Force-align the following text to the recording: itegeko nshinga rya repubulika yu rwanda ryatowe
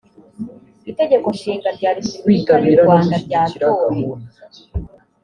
itegeko 0.91 1.27
nshinga 1.35 1.69
rya 1.77 1.89
repubulika 1.97 2.53
yu 2.63 2.75
rwanda 2.81 3.15
ryatowe 3.25 3.97